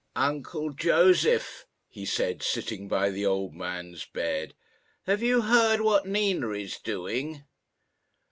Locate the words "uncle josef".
0.15-1.67